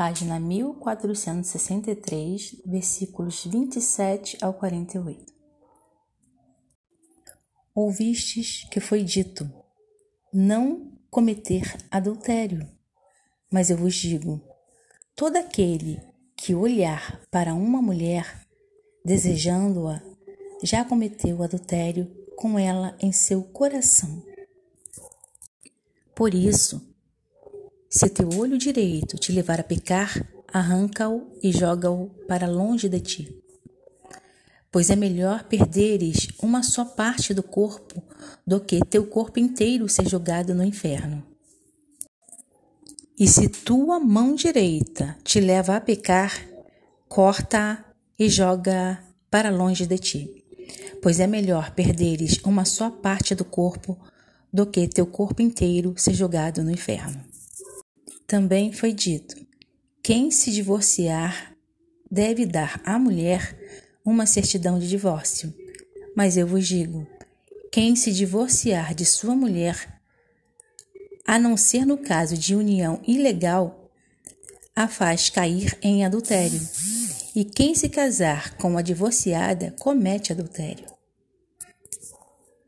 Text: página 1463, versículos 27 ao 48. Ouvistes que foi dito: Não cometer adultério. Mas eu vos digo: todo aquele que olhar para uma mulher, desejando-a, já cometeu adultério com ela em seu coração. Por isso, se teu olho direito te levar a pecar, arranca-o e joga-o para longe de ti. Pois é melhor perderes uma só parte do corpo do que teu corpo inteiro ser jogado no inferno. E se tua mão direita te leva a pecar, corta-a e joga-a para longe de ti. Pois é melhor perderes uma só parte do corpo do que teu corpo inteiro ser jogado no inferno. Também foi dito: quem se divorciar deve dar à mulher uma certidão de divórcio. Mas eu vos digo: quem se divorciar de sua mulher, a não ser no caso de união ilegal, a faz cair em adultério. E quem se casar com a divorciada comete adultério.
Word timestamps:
página 0.00 0.40
1463, 0.40 2.62
versículos 2.64 3.44
27 3.44 4.42
ao 4.42 4.54
48. 4.54 5.30
Ouvistes 7.74 8.66
que 8.70 8.80
foi 8.80 9.04
dito: 9.04 9.46
Não 10.32 10.90
cometer 11.10 11.76
adultério. 11.90 12.66
Mas 13.52 13.68
eu 13.68 13.76
vos 13.76 13.94
digo: 13.94 14.40
todo 15.14 15.36
aquele 15.36 16.00
que 16.34 16.54
olhar 16.54 17.20
para 17.30 17.52
uma 17.52 17.82
mulher, 17.82 18.46
desejando-a, 19.04 20.00
já 20.62 20.82
cometeu 20.82 21.42
adultério 21.42 22.10
com 22.38 22.58
ela 22.58 22.96
em 23.02 23.12
seu 23.12 23.42
coração. 23.42 24.24
Por 26.14 26.32
isso, 26.32 26.89
se 27.92 28.08
teu 28.08 28.28
olho 28.38 28.56
direito 28.56 29.18
te 29.18 29.32
levar 29.32 29.58
a 29.58 29.64
pecar, 29.64 30.24
arranca-o 30.46 31.26
e 31.42 31.50
joga-o 31.50 32.08
para 32.28 32.46
longe 32.46 32.88
de 32.88 33.00
ti. 33.00 33.36
Pois 34.70 34.90
é 34.90 34.94
melhor 34.94 35.42
perderes 35.42 36.28
uma 36.40 36.62
só 36.62 36.84
parte 36.84 37.34
do 37.34 37.42
corpo 37.42 38.00
do 38.46 38.60
que 38.60 38.78
teu 38.84 39.04
corpo 39.04 39.40
inteiro 39.40 39.88
ser 39.88 40.08
jogado 40.08 40.54
no 40.54 40.62
inferno. 40.62 41.26
E 43.18 43.26
se 43.26 43.48
tua 43.48 43.98
mão 43.98 44.36
direita 44.36 45.18
te 45.24 45.40
leva 45.40 45.74
a 45.74 45.80
pecar, 45.80 46.32
corta-a 47.08 47.84
e 48.16 48.28
joga-a 48.28 49.02
para 49.28 49.50
longe 49.50 49.84
de 49.84 49.98
ti. 49.98 50.44
Pois 51.02 51.18
é 51.18 51.26
melhor 51.26 51.72
perderes 51.72 52.38
uma 52.44 52.64
só 52.64 52.88
parte 52.88 53.34
do 53.34 53.44
corpo 53.44 53.98
do 54.52 54.64
que 54.64 54.86
teu 54.86 55.06
corpo 55.06 55.42
inteiro 55.42 55.92
ser 55.96 56.14
jogado 56.14 56.62
no 56.62 56.70
inferno. 56.70 57.30
Também 58.30 58.72
foi 58.72 58.92
dito: 58.92 59.34
quem 60.00 60.30
se 60.30 60.52
divorciar 60.52 61.52
deve 62.08 62.46
dar 62.46 62.80
à 62.84 62.96
mulher 62.96 63.58
uma 64.04 64.24
certidão 64.24 64.78
de 64.78 64.88
divórcio. 64.88 65.52
Mas 66.14 66.36
eu 66.36 66.46
vos 66.46 66.64
digo: 66.64 67.04
quem 67.72 67.96
se 67.96 68.12
divorciar 68.12 68.94
de 68.94 69.04
sua 69.04 69.34
mulher, 69.34 70.00
a 71.26 71.40
não 71.40 71.56
ser 71.56 71.84
no 71.84 71.98
caso 71.98 72.38
de 72.38 72.54
união 72.54 73.02
ilegal, 73.04 73.90
a 74.76 74.86
faz 74.86 75.28
cair 75.28 75.76
em 75.82 76.04
adultério. 76.04 76.60
E 77.34 77.44
quem 77.44 77.74
se 77.74 77.88
casar 77.88 78.56
com 78.58 78.78
a 78.78 78.82
divorciada 78.82 79.74
comete 79.80 80.30
adultério. 80.30 80.86